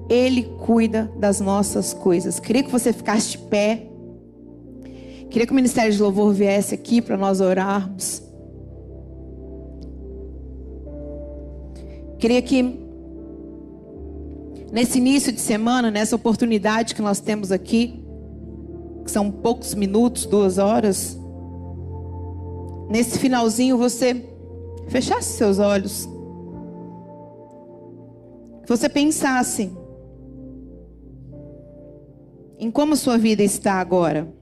[0.07, 2.39] ele cuida das nossas coisas.
[2.39, 3.87] Queria que você ficasse de pé.
[5.31, 8.21] Queria que o Ministério de Louvor viesse aqui para nós orarmos.
[12.19, 12.61] Queria que
[14.71, 17.99] nesse início de semana, nessa oportunidade que nós temos aqui,
[19.03, 21.17] que são poucos minutos, duas horas,
[22.91, 24.23] nesse finalzinho você
[24.87, 26.13] fechasse seus olhos
[28.69, 29.71] você pensasse
[32.57, 34.33] em como sua vida está agora.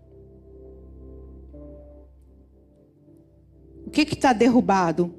[3.86, 5.14] O que está derrubado?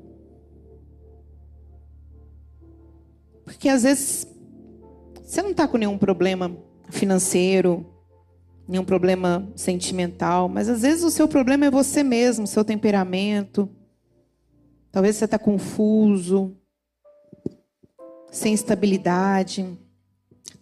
[3.44, 4.26] Porque às vezes
[5.22, 6.56] você não está com nenhum problema
[6.90, 7.84] financeiro,
[8.66, 13.68] nenhum problema sentimental, mas às vezes o seu problema é você mesmo, seu temperamento.
[14.90, 16.56] Talvez você está confuso
[18.34, 19.64] sem estabilidade,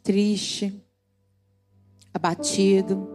[0.03, 0.85] triste,
[2.13, 3.09] abatido.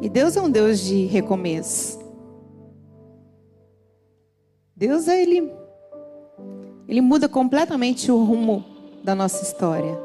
[0.00, 1.98] E Deus é um Deus de recomeço.
[4.76, 5.52] Deus é ele
[6.86, 8.64] ele muda completamente o rumo
[9.02, 9.98] da nossa história.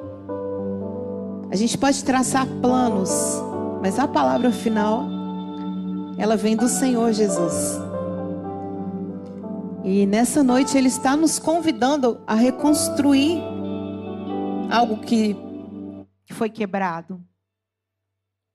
[1.52, 3.12] A gente pode traçar planos,
[3.82, 5.06] mas a palavra final
[6.18, 7.93] ela vem do Senhor Jesus.
[9.86, 13.42] E nessa noite Ele está nos convidando a reconstruir
[14.72, 15.36] algo que
[16.32, 17.22] foi quebrado.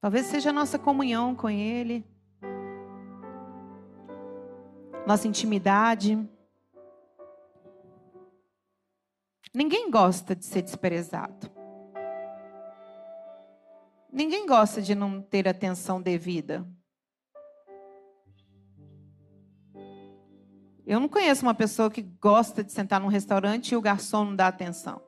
[0.01, 2.03] Talvez seja a nossa comunhão com Ele,
[5.07, 6.19] nossa intimidade.
[9.55, 11.51] Ninguém gosta de ser desprezado.
[14.11, 16.67] Ninguém gosta de não ter atenção devida.
[20.89, 24.35] Eu não conheço uma pessoa que gosta de sentar num restaurante e o garçom não
[24.35, 25.03] dá atenção.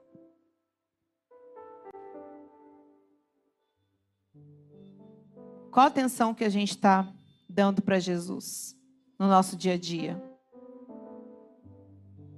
[5.71, 7.11] Qual a atenção que a gente está
[7.49, 8.77] dando para Jesus
[9.19, 10.23] no nosso dia a dia?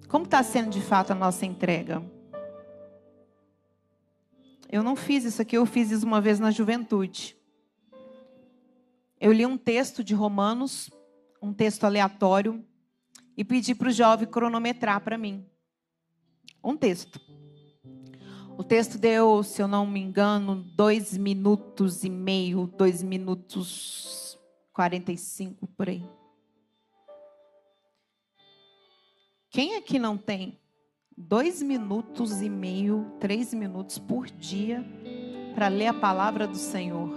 [0.09, 2.01] Como está sendo de fato a nossa entrega?
[4.71, 7.37] Eu não fiz isso aqui, eu fiz isso uma vez na juventude.
[9.21, 10.91] Eu li um texto de Romanos,
[11.43, 12.65] um texto aleatório,
[13.37, 15.45] e pedi para o jovem cronometrar para mim
[16.63, 17.21] um texto.
[18.57, 24.39] O texto deu, se eu não me engano, dois minutos e meio, dois minutos
[24.73, 26.05] quarenta e cinco por aí.
[29.51, 30.59] Quem aqui não tem
[31.17, 34.85] dois minutos e meio, três minutos por dia
[35.55, 37.11] para ler a palavra do Senhor?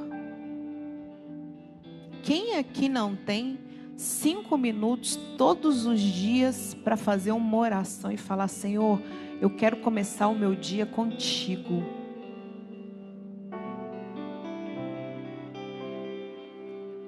[2.24, 3.60] Quem aqui não tem
[3.96, 9.02] cinco minutos todos os dias para fazer uma oração e falar: Senhor,
[9.42, 11.84] eu quero começar o meu dia contigo.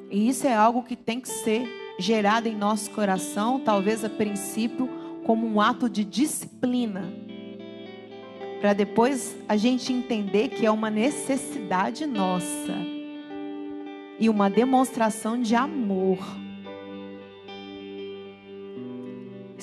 [0.09, 1.68] E isso é algo que tem que ser
[1.99, 4.89] gerado em nosso coração, talvez a princípio,
[5.26, 7.03] como um ato de disciplina.
[8.62, 12.74] Para depois a gente entender que é uma necessidade nossa
[14.20, 16.18] e uma demonstração de amor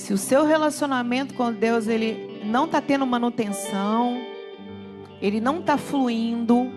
[0.04, 4.20] se o seu relacionamento com Deus ele não está tendo manutenção,
[5.18, 6.70] ele não está fluindo.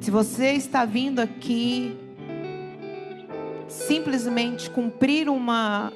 [0.00, 1.96] Se você está vindo aqui
[3.68, 5.92] simplesmente cumprir uma,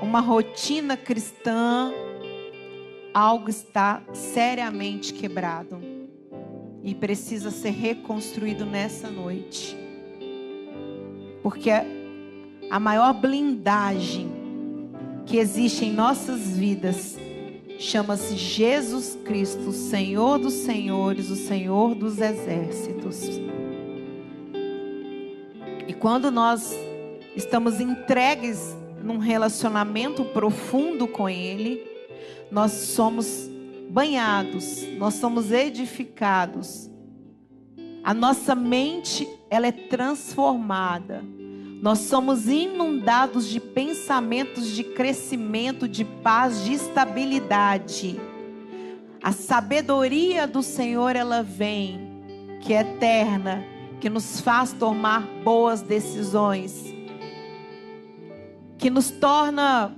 [0.00, 1.92] uma rotina cristã,
[3.12, 5.80] algo está seriamente quebrado
[6.84, 9.76] e precisa ser reconstruído nessa noite.
[11.42, 11.72] Porque
[12.70, 14.31] a maior blindagem
[15.26, 17.16] que existe em nossas vidas
[17.78, 23.28] chama-se Jesus Cristo, Senhor dos Senhores, o Senhor dos Exércitos.
[25.88, 26.72] E quando nós
[27.34, 31.84] estamos entregues num relacionamento profundo com Ele,
[32.50, 33.50] nós somos
[33.90, 36.88] banhados, nós somos edificados.
[38.04, 41.24] A nossa mente, ela é transformada.
[41.82, 48.20] Nós somos inundados de pensamentos de crescimento, de paz, de estabilidade.
[49.20, 51.98] A sabedoria do Senhor, ela vem,
[52.60, 53.64] que é eterna,
[54.00, 56.84] que nos faz tomar boas decisões,
[58.78, 59.92] que nos torna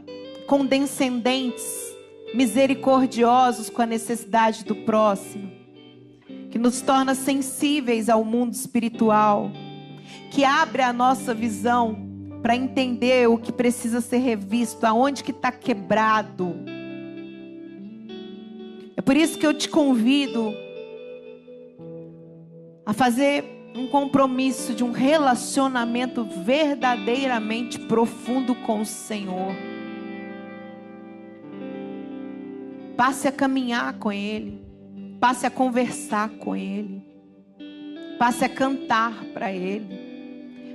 [0.46, 1.70] condescendentes,
[2.32, 5.52] misericordiosos com a necessidade do próximo,
[6.50, 9.50] que nos torna sensíveis ao mundo espiritual
[10.30, 11.96] que abre a nossa visão
[12.42, 16.54] para entender o que precisa ser revisto, aonde que está quebrado.
[18.94, 20.52] É por isso que eu te convido
[22.84, 23.44] a fazer
[23.74, 29.54] um compromisso de um relacionamento verdadeiramente profundo com o Senhor.
[32.96, 34.62] Passe a caminhar com Ele,
[35.18, 37.02] passe a conversar com Ele,
[38.18, 40.03] passe a cantar para Ele.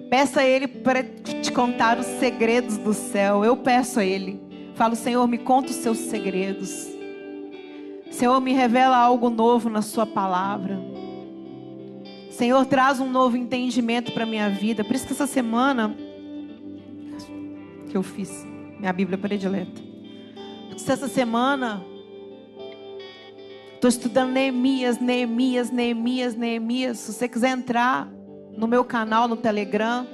[0.10, 3.46] Peça a Ele para te contar os segredos do céu.
[3.46, 4.40] Eu peço a Ele.
[4.74, 6.88] Falo, Senhor, me conta os seus segredos.
[8.10, 10.80] Senhor, me revela algo novo na Sua palavra.
[12.32, 14.84] Senhor, traz um novo entendimento para minha vida.
[14.84, 15.96] Por isso que essa semana
[17.90, 18.46] que eu fiz
[18.80, 19.82] minha Bíblia predileta.
[20.70, 21.84] Porque essa semana
[23.76, 26.98] estou estudando Neemias, Neemias, Neemias, Neemias.
[27.00, 28.10] Se você quiser entrar
[28.60, 30.06] no meu canal no Telegram,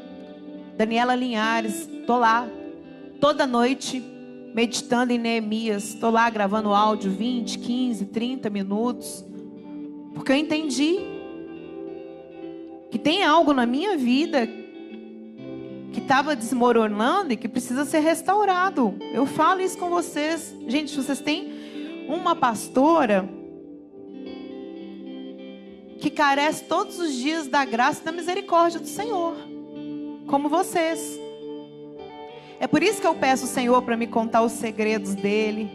[0.78, 2.48] Daniela Linhares, tô lá
[3.20, 4.04] toda noite
[4.54, 9.26] meditando em Neemias, tô lá gravando áudio 20, 15, 30 minutos,
[10.14, 11.00] porque eu entendi
[12.91, 14.48] que tem algo na minha vida
[15.91, 18.93] que estava desmoronando e que precisa ser restaurado.
[19.12, 20.56] Eu falo isso com vocês.
[20.68, 23.28] Gente, vocês têm uma pastora
[26.00, 29.36] que carece todos os dias da graça e da misericórdia do Senhor,
[30.28, 31.20] como vocês.
[32.60, 35.70] É por isso que eu peço o Senhor para me contar os segredos dele.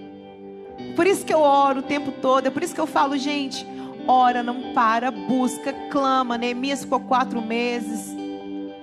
[0.96, 2.46] Por isso que eu oro o tempo todo.
[2.46, 3.66] É por isso que eu falo, gente,
[4.06, 6.38] ora, não para, busca, clama.
[6.38, 8.14] Neemias ficou quatro meses.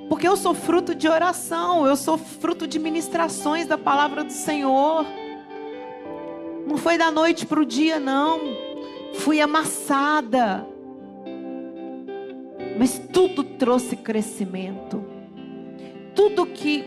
[0.08, 5.06] Porque eu sou fruto de oração, eu sou fruto de ministrações da palavra do Senhor.
[6.66, 8.40] Não foi da noite para o dia, não.
[9.16, 10.66] Fui amassada
[12.78, 15.04] mas tudo trouxe crescimento.
[16.14, 16.86] Tudo que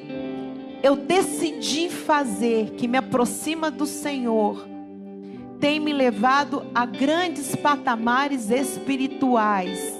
[0.82, 4.66] eu decidi fazer, que me aproxima do Senhor,
[5.58, 9.94] tem me levado a grandes patamares espirituais.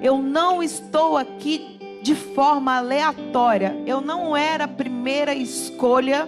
[0.00, 3.76] Eu não estou aqui de forma aleatória.
[3.86, 6.26] Eu não era a primeira escolha.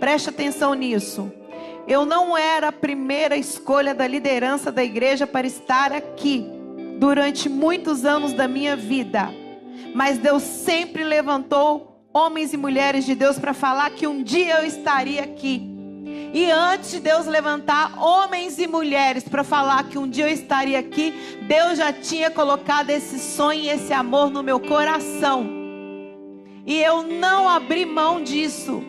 [0.00, 1.30] Preste atenção nisso.
[1.86, 6.57] Eu não era a primeira escolha da liderança da igreja para estar aqui
[6.98, 9.30] durante muitos anos da minha vida.
[9.94, 14.66] Mas Deus sempre levantou homens e mulheres de Deus para falar que um dia eu
[14.66, 15.62] estaria aqui.
[16.32, 20.78] E antes de Deus levantar homens e mulheres para falar que um dia eu estaria
[20.78, 21.14] aqui,
[21.46, 25.48] Deus já tinha colocado esse sonho e esse amor no meu coração.
[26.66, 28.82] E eu não abri mão disso.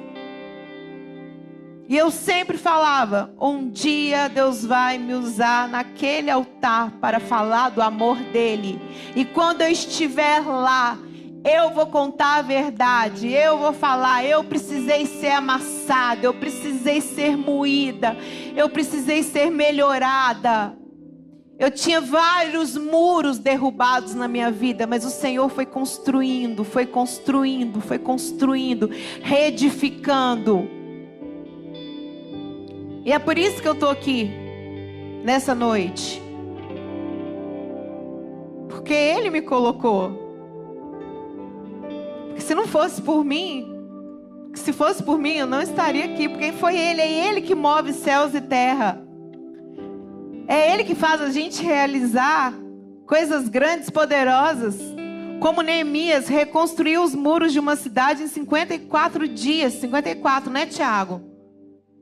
[1.89, 7.81] E eu sempre falava: um dia Deus vai me usar naquele altar para falar do
[7.81, 8.79] amor dele.
[9.15, 10.99] E quando eu estiver lá,
[11.43, 17.35] eu vou contar a verdade, eu vou falar, eu precisei ser amassada, eu precisei ser
[17.35, 18.15] moída,
[18.55, 20.77] eu precisei ser melhorada.
[21.57, 27.81] Eu tinha vários muros derrubados na minha vida, mas o Senhor foi construindo, foi construindo,
[27.81, 28.89] foi construindo,
[29.21, 30.78] reedificando.
[33.09, 34.29] E é por isso que eu estou aqui,
[35.23, 36.21] nessa noite.
[38.67, 40.11] Porque Ele me colocou.
[42.27, 43.65] Porque se não fosse por mim,
[44.53, 47.93] se fosse por mim eu não estaria aqui, porque foi Ele, é Ele que move
[47.93, 49.03] céus e terra.
[50.47, 52.53] É Ele que faz a gente realizar
[53.07, 54.79] coisas grandes, poderosas.
[55.39, 59.73] Como Neemias reconstruiu os muros de uma cidade em 54 dias.
[59.73, 61.28] 54, né, Tiago?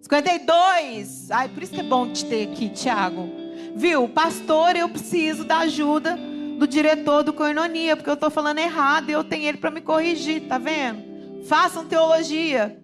[0.07, 1.29] 52.
[1.31, 3.29] Ai, por isso que é bom te ter aqui, Tiago.
[3.75, 4.07] Viu?
[4.07, 6.17] Pastor, eu preciso da ajuda
[6.57, 9.81] do diretor do Coinonia, porque eu estou falando errado e eu tenho ele para me
[9.81, 11.43] corrigir, tá vendo?
[11.45, 12.81] Façam teologia.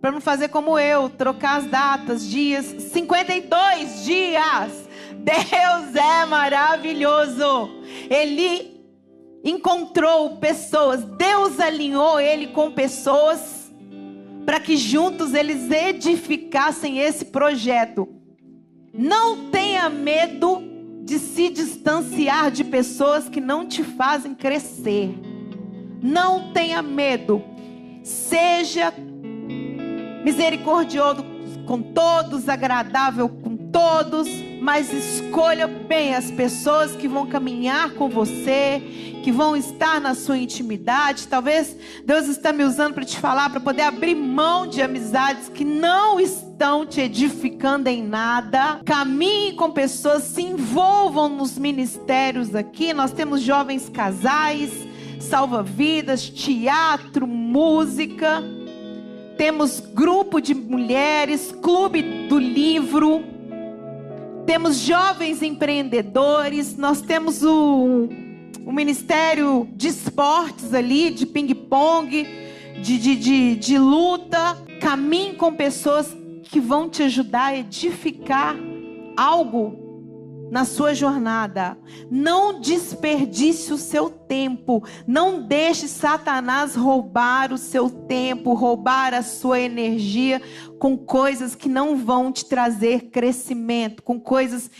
[0.00, 2.64] Para não fazer como eu, trocar as datas, dias.
[2.64, 4.88] 52 dias.
[5.18, 7.70] Deus é maravilhoso.
[8.10, 8.82] Ele
[9.44, 13.61] encontrou pessoas, Deus alinhou ele com pessoas
[14.44, 18.08] para que juntos eles edificassem esse projeto.
[18.92, 20.62] Não tenha medo
[21.04, 25.14] de se distanciar de pessoas que não te fazem crescer.
[26.02, 27.42] Não tenha medo.
[28.02, 28.92] Seja
[30.24, 31.24] misericordioso
[31.66, 33.28] com todos, agradável
[33.72, 34.28] todos
[34.62, 38.80] mas escolha bem as pessoas que vão caminhar com você,
[39.24, 41.26] que vão estar na sua intimidade.
[41.26, 45.64] Talvez Deus está me usando para te falar, para poder abrir mão de amizades que
[45.64, 48.80] não estão te edificando em nada.
[48.84, 52.92] Caminhe com pessoas, se envolvam nos ministérios aqui.
[52.92, 54.70] Nós temos jovens casais,
[55.18, 58.40] salva-vidas, teatro, música.
[59.36, 63.31] Temos grupo de mulheres, clube do livro
[64.46, 68.08] temos jovens empreendedores, nós temos o,
[68.64, 72.26] o Ministério de Esportes ali, de ping-pong,
[72.80, 74.56] de, de, de, de luta.
[74.80, 78.56] Caminhe com pessoas que vão te ajudar a edificar
[79.16, 79.81] algo
[80.52, 81.78] na sua jornada.
[82.10, 84.84] Não desperdice o seu tempo.
[85.06, 90.42] Não deixe Satanás roubar o seu tempo, roubar a sua energia
[90.78, 94.70] com coisas que não vão te trazer crescimento, com coisas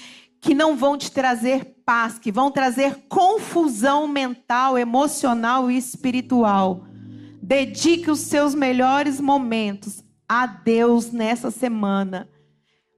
[0.43, 6.85] que não vão te trazer paz, que vão trazer confusão mental, emocional e espiritual.
[7.43, 12.29] Dedique os seus melhores momentos a Deus nessa semana.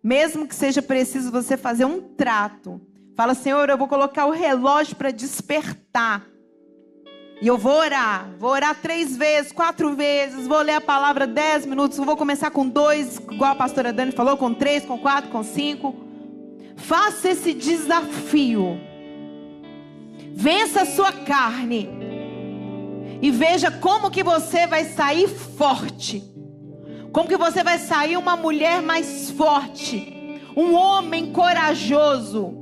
[0.04, 2.78] Mesmo que seja preciso você fazer um trato.
[3.16, 6.26] Fala, Senhor, eu vou colocar o relógio para despertar.
[7.40, 8.28] E eu vou orar.
[8.38, 10.46] Vou orar três vezes, quatro vezes.
[10.46, 11.96] Vou ler a palavra dez minutos.
[11.96, 15.96] Vou começar com dois, igual a pastora Dani falou, com três, com quatro, com cinco.
[16.76, 18.78] Faça esse desafio.
[20.34, 21.88] Vença a sua carne.
[23.22, 26.33] E veja como que você vai sair forte
[27.14, 32.52] como que você vai sair uma mulher mais forte, um homem corajoso?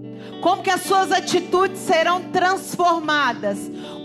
[0.43, 3.59] Como que as suas atitudes serão transformadas?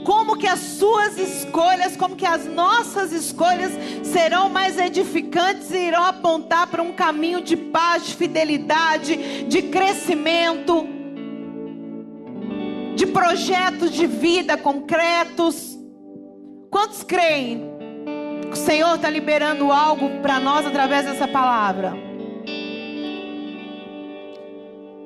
[0.06, 3.74] Como que as suas escolhas, como que as nossas escolhas
[4.04, 10.88] serão mais edificantes e irão apontar para um caminho de paz, de fidelidade, de crescimento,
[12.95, 15.78] de projetos de vida concretos?
[16.72, 17.76] Quantos creem
[18.52, 22.07] o Senhor está liberando algo para nós através dessa palavra.